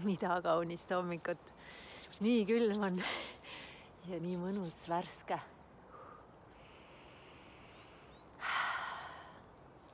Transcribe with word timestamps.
mida 0.08 0.40
kaunist 0.42 0.90
hommikut. 0.90 1.38
nii 2.20 2.44
külm 2.46 2.82
on 2.84 3.00
ja 4.08 4.20
nii 4.20 4.36
mõnus, 4.40 4.82
värske. 4.88 5.38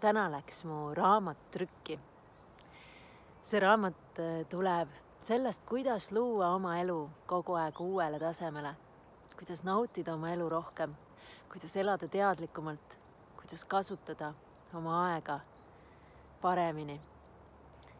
täna 0.00 0.26
läks 0.32 0.64
mu 0.66 0.94
raamat 0.94 1.38
trükki. 1.54 1.98
see 3.42 3.60
raamat 3.60 4.18
äh, 4.18 4.42
tuleb 4.50 4.88
sellest, 5.22 5.62
kuidas 5.68 6.10
luua 6.12 6.54
oma 6.54 6.78
elu 6.80 7.10
kogu 7.26 7.54
aeg 7.54 7.80
uuele 7.80 8.18
tasemele, 8.18 8.74
kuidas 9.38 9.64
nautida 9.64 10.14
oma 10.14 10.32
elu 10.32 10.48
rohkem, 10.48 10.94
kuidas 11.52 11.76
elada 11.76 12.08
teadlikumalt, 12.08 12.98
kuidas 13.36 13.64
kasutada 13.64 14.34
oma 14.74 15.00
aega 15.12 15.40
paremini 16.42 17.00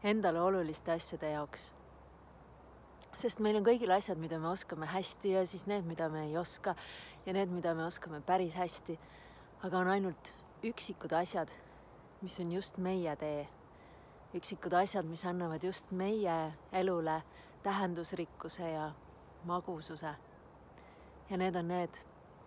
endale 0.05 0.41
oluliste 0.41 0.93
asjade 0.93 1.31
jaoks. 1.31 1.71
Sest 3.19 3.41
meil 3.45 3.59
on 3.59 3.65
kõigil 3.67 3.93
asjad, 3.93 4.19
mida 4.21 4.39
me 4.41 4.51
oskame 4.53 4.89
hästi 4.89 5.35
ja 5.35 5.43
siis 5.47 5.67
need, 5.71 5.85
mida 5.89 6.09
me 6.13 6.27
ei 6.29 6.37
oska 6.41 6.75
ja 7.27 7.35
need, 7.37 7.53
mida 7.53 7.75
me 7.75 7.85
oskame 7.87 8.21
päris 8.25 8.55
hästi. 8.55 8.99
aga 9.63 9.79
on 9.79 9.89
ainult 9.89 10.33
üksikud 10.65 11.13
asjad, 11.13 11.49
mis 12.23 12.41
on 12.41 12.53
just 12.53 12.79
meie 12.79 13.17
tee. 13.17 13.49
üksikud 14.35 14.73
asjad, 14.73 15.05
mis 15.05 15.25
annavad 15.25 15.65
just 15.65 15.93
meie 15.93 16.53
elule 16.73 17.23
tähendusrikkuse 17.63 18.71
ja 18.71 18.93
magususe. 19.45 20.15
ja 21.31 21.37
need 21.37 21.57
on 21.57 21.69
need, 21.69 21.99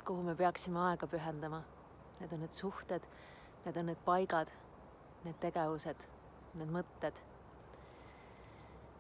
kuhu 0.05 0.23
me 0.23 0.35
peaksime 0.35 0.79
aega 0.79 1.07
pühendama. 1.07 1.63
Need 2.19 2.33
on 2.33 2.39
need 2.39 2.51
suhted, 2.51 3.03
need 3.65 3.77
on 3.77 3.85
need 3.85 4.03
paigad, 4.05 4.51
need 5.23 5.39
tegevused, 5.39 6.07
need 6.53 6.69
mõtted 6.71 7.23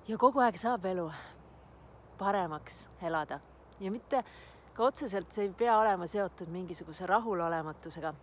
ja 0.07 0.17
kogu 0.21 0.41
aeg 0.43 0.57
saab 0.61 0.85
elu 0.85 1.07
paremaks 2.17 2.89
elada. 3.01 3.39
Ja 3.79 3.91
mitte 3.91 4.23
ka 4.75 4.83
otseselt 4.83 5.31
see 5.31 5.47
ei 5.47 5.53
pea 5.55 5.77
olema 5.79 6.07
seotud 6.07 6.51
mingisuguse 6.51 7.07
rahulolematusega. 7.07 8.13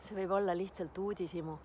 see 0.00 0.16
võib 0.16 0.30
olla 0.32 0.54
lihtsalt 0.56 0.98
uudishimu. 0.98 1.58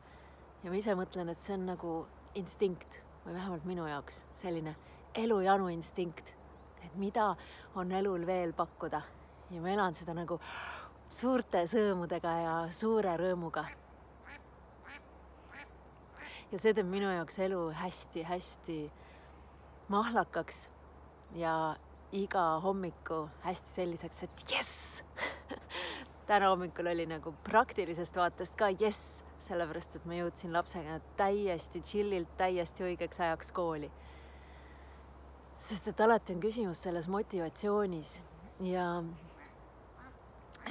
Ja 0.63 0.71
ma 0.71 0.75
ise 0.75 0.95
mõtlen, 0.95 1.29
et 1.31 1.39
see 1.39 1.53
on 1.55 1.65
nagu 1.69 1.91
instinkt 2.35 2.99
või 3.25 3.33
vähemalt 3.37 3.65
minu 3.65 3.85
jaoks 3.87 4.25
selline 4.35 4.75
elujanu 5.15 5.69
instinkt, 5.71 6.33
et 6.83 6.95
mida 6.99 7.35
on 7.75 7.91
elul 7.91 8.25
veel 8.27 8.51
pakkuda. 8.53 9.01
Ja 9.51 9.61
ma 9.61 9.71
elan 9.71 9.95
seda 9.95 10.13
nagu 10.17 10.39
suurte 11.09 11.63
sõõmudega 11.69 12.35
ja 12.43 12.53
suure 12.75 13.15
rõõmuga. 13.17 13.65
Ja 16.51 16.59
see 16.59 16.73
teeb 16.75 16.87
minu 16.89 17.09
jaoks 17.11 17.39
elu 17.39 17.61
hästi-hästi 17.79 18.79
mahlakaks 19.89 20.69
ja 21.33 21.75
iga 22.11 22.59
hommiku 22.63 23.29
hästi 23.43 23.73
selliseks, 23.75 24.23
et 24.23 24.43
jess 24.51 25.03
täna 26.29 26.49
hommikul 26.49 26.87
oli 26.91 27.05
nagu 27.09 27.33
praktilisest 27.43 28.15
vaatest 28.15 28.55
ka 28.59 28.69
jess, 28.79 29.23
sellepärast 29.47 29.95
et 29.99 30.05
ma 30.05 30.19
jõudsin 30.19 30.53
lapsega 30.53 30.99
täiesti 31.17 31.81
chill'ilt, 31.81 32.37
täiesti 32.37 32.85
õigeks 32.87 33.21
ajaks 33.21 33.51
kooli. 33.51 33.91
sest 35.57 35.87
et 35.87 36.01
alati 36.01 36.33
on 36.33 36.39
küsimus 36.41 36.83
selles 36.83 37.07
motivatsioonis 37.07 38.21
ja, 38.61 39.03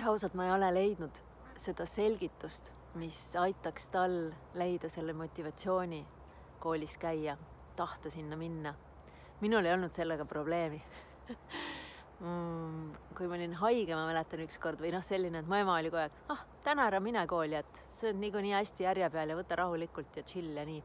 ausalt, 0.07 0.35
ma 0.35 0.47
ei 0.47 0.57
ole 0.57 0.75
leidnud 0.75 1.23
seda 1.57 1.87
selgitust 1.87 2.73
mis 2.95 3.37
aitaks 3.37 3.89
tal 3.91 4.13
leida 4.55 4.89
selle 4.89 5.13
motivatsiooni 5.13 6.05
koolis 6.63 6.97
käia, 6.99 7.37
tahta 7.77 8.11
sinna 8.11 8.37
minna. 8.37 8.75
Minul 9.41 9.67
ei 9.67 9.75
olnud 9.75 9.95
sellega 9.97 10.27
probleemi. 10.29 10.83
Mm, 12.25 12.93
kui 13.17 13.27
ma 13.29 13.35
olin 13.37 13.57
haige, 13.59 13.95
ma 13.97 14.05
mäletan 14.07 14.45
ükskord 14.45 14.79
või 14.81 14.93
noh, 14.95 15.03
selline, 15.05 15.43
et 15.43 15.49
mu 15.51 15.59
ema 15.59 15.75
oli 15.81 15.91
kogu 15.91 16.05
aeg, 16.05 16.15
ah, 16.33 16.45
täna 16.65 16.87
ära 16.89 17.01
mine 17.03 17.25
kooli, 17.29 17.59
et 17.59 17.81
on 18.09 18.21
niikuinii 18.23 18.55
hästi 18.55 18.87
järje 18.87 19.09
peal 19.13 19.33
ja 19.33 19.37
võta 19.37 19.59
rahulikult 19.59 20.17
ja 20.17 20.25
chill 20.25 20.55
ja 20.57 20.65
nii. 20.69 20.79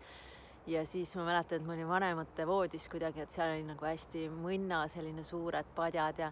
ja 0.74 0.81
siis 0.90 1.13
ma 1.16 1.28
mäletan, 1.29 1.62
et 1.62 1.68
ma 1.68 1.75
olin 1.78 1.88
vanemate 1.88 2.47
voodis 2.50 2.90
kuidagi, 2.91 3.24
et 3.24 3.31
seal 3.31 3.53
oli 3.53 3.63
nagu 3.69 3.88
hästi 3.88 4.25
mõnna, 4.34 4.81
selline 4.91 5.24
suured 5.24 5.72
padjad 5.78 6.19
ja, 6.25 6.31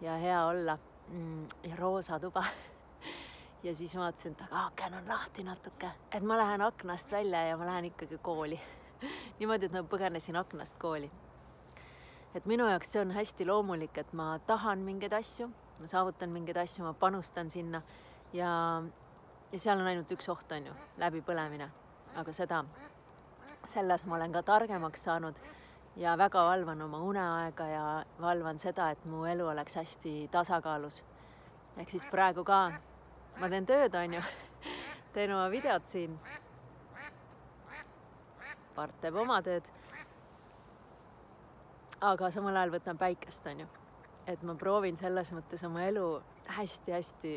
ja 0.00 0.16
hea 0.22 0.40
olla. 0.46 0.78
Mm, 1.10 1.44
ja 1.68 1.76
roosa 1.78 2.18
tuba. 2.20 2.42
Ja 3.62 3.74
siis 3.74 3.94
ma 3.94 4.06
vaatasin, 4.06 4.34
et 4.36 4.42
aga 4.46 4.64
aken 4.70 4.94
on 5.00 5.08
lahti 5.08 5.42
natuke, 5.42 5.90
et 6.14 6.22
ma 6.22 6.36
lähen 6.38 6.62
aknast 6.62 7.12
välja 7.12 7.40
ja 7.48 7.56
ma 7.56 7.66
lähen 7.66 7.90
ikkagi 7.90 8.18
kooli. 8.22 8.58
Niimoodi, 9.38 9.66
et 9.66 9.74
ma 9.74 9.82
põgenesin 9.82 10.38
aknast 10.38 10.78
kooli. 10.78 11.10
Et 12.36 12.46
minu 12.46 12.68
jaoks 12.68 12.92
see 12.92 13.00
on 13.00 13.14
hästi 13.16 13.46
loomulik, 13.48 13.98
et 13.98 14.12
ma 14.12 14.36
tahan 14.46 14.84
mingeid 14.84 15.14
asju, 15.16 15.48
ma 15.80 15.88
saavutan 15.88 16.32
mingeid 16.34 16.58
asju, 16.60 16.84
ma 16.84 16.92
panustan 16.92 17.50
sinna 17.50 17.82
ja, 18.36 18.50
ja 19.52 19.58
seal 19.58 19.80
on 19.80 19.88
ainult 19.88 20.12
üks 20.12 20.28
oht, 20.32 20.50
on 20.52 20.70
ju, 20.70 20.74
läbipõlemine. 21.00 21.70
aga 22.16 22.32
seda, 22.32 22.62
selles 23.68 24.06
ma 24.06 24.16
olen 24.16 24.32
ka 24.32 24.42
targemaks 24.42 25.02
saanud 25.04 25.38
ja 26.00 26.16
väga 26.18 26.44
valvan 26.44 26.82
oma 26.82 27.00
uneaega 27.04 27.66
ja 27.68 27.84
valvan 28.20 28.58
seda, 28.58 28.90
et 28.90 29.04
mu 29.04 29.24
elu 29.28 29.46
oleks 29.52 29.76
hästi 29.76 30.28
tasakaalus. 30.32 31.04
ehk 31.76 31.90
siis 31.90 32.06
praegu 32.10 32.44
ka 32.44 32.60
ma 33.40 33.48
teen 33.48 33.66
tööd, 33.68 33.94
onju. 33.94 34.22
teen 35.14 35.32
oma 35.32 35.48
videot 35.50 35.88
siin. 35.88 36.18
part 38.74 39.00
teeb 39.00 39.16
oma 39.16 39.40
tööd. 39.42 39.64
Aga 42.06 42.30
samal 42.30 42.56
ajal 42.56 42.74
võtan 42.76 42.98
päikest, 42.98 43.46
onju. 43.46 43.66
et 44.26 44.42
ma 44.42 44.54
proovin 44.54 44.96
selles 44.96 45.32
mõttes 45.32 45.62
oma 45.66 45.84
elu 45.86 46.06
hästi-hästi 46.56 47.34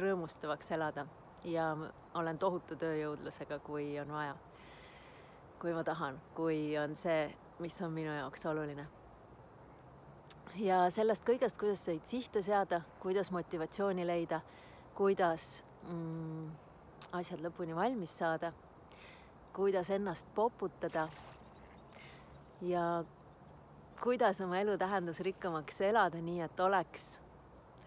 rõõmustavaks 0.00 0.70
elada 0.72 1.06
ja 1.44 1.76
olen 2.14 2.38
tohutu 2.38 2.76
tööjõudlusega, 2.76 3.58
kui 3.58 3.98
on 4.00 4.12
vaja. 4.12 4.36
kui 5.60 5.74
ma 5.76 5.84
tahan, 5.84 6.20
kui 6.34 6.78
on 6.78 6.94
see, 6.96 7.28
mis 7.58 7.82
on 7.82 7.92
minu 7.92 8.14
jaoks 8.16 8.46
oluline 8.46 8.86
ja 10.56 10.86
sellest 10.90 11.24
kõigest, 11.24 11.58
kuidas 11.58 11.86
neid 11.86 12.06
sihte 12.08 12.42
seada, 12.42 12.80
kuidas 13.00 13.30
motivatsiooni 13.30 14.06
leida 14.06 14.40
kuidas 15.00 15.62
mm, 15.88 16.48
asjad 17.16 17.40
lõpuni 17.40 17.72
valmis 17.72 18.12
saada, 18.20 18.50
kuidas 19.56 19.88
ennast 19.94 20.28
poputada 20.36 21.06
ja 22.60 22.82
kuidas 24.02 24.40
oma 24.40 24.58
elu 24.58 24.78
tähendusrikkamaks 24.78 25.80
elada, 25.80 26.20
nii 26.24 26.40
et 26.40 26.60
oleks 26.60 27.18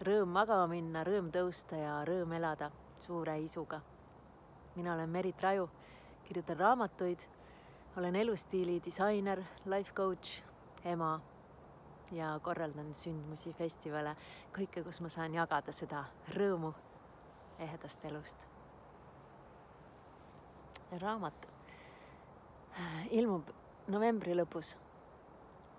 rõõm 0.05 0.29
magama 0.35 0.67
minna, 0.69 1.01
rõõm 1.07 1.31
tõusta 1.33 1.79
ja 1.79 1.95
rõõm 2.05 2.35
elada 2.37 2.69
suure 3.01 3.39
isuga. 3.41 3.81
mina 4.75 4.93
olen 4.93 5.09
Merit 5.09 5.41
Raju, 5.41 5.69
kirjutan 6.23 6.57
raamatuid, 6.57 7.19
olen 7.97 8.15
elustiili 8.15 8.81
disainer, 8.85 9.41
life 9.65 9.93
coach, 9.93 10.43
ema 10.85 11.21
ja 12.11 12.39
korraldan 12.43 12.93
sündmusi, 12.93 13.53
festivale, 13.53 14.15
kõike, 14.53 14.83
kus 14.83 15.01
ma 15.01 15.09
saan 15.09 15.33
jagada 15.33 15.71
seda 15.71 16.05
rõõmu 16.35 16.73
ehedast 17.59 18.05
elust. 18.05 18.49
raamat 21.01 21.49
ilmub 23.09 23.49
novembri 23.87 24.35
lõpus 24.35 24.77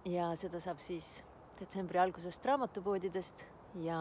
ja 0.05 0.31
seda 0.37 0.61
saab 0.61 0.81
siis 0.85 1.25
detsembri 1.59 1.99
algusest 1.99 2.45
raamatupoodidest 2.45 3.47
ja 3.85 3.99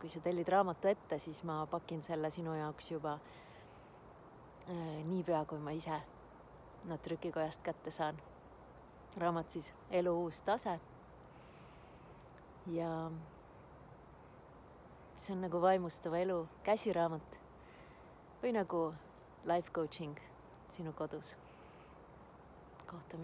kui 0.00 0.10
sa 0.10 0.20
tellid 0.20 0.48
raamatu 0.50 0.88
ette, 0.90 1.18
siis 1.18 1.44
ma 1.46 1.62
pakin 1.70 2.02
selle 2.02 2.30
sinu 2.30 2.54
jaoks 2.58 2.90
juba 2.90 3.12
äh, 3.14 5.04
niipea, 5.06 5.44
kui 5.46 5.62
ma 5.62 5.74
ise 5.78 6.00
nad 6.84 6.98
trükikojast 6.98 7.62
kätte 7.62 7.90
saan. 7.90 8.16
raamat 9.16 9.50
siis 9.50 9.74
Elu 9.90 10.24
uus 10.24 10.40
tase. 10.40 10.80
ja 12.66 13.10
see 15.18 15.34
on 15.34 15.40
nagu 15.40 15.60
vaimustava 15.60 16.18
elu 16.18 16.48
käsiraamat 16.62 17.38
või 18.42 18.52
nagu 18.56 18.94
life 19.44 19.70
coaching 19.70 20.18
sinu 20.68 20.92
kodus. 20.92 21.36
kohtumiseni. 22.86 23.20